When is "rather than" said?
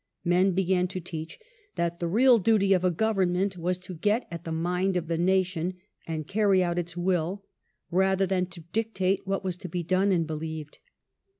7.91-8.47